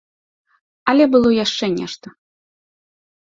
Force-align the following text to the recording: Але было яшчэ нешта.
Але 0.93 1.03
было 1.15 1.29
яшчэ 1.35 1.65
нешта. 1.77 2.07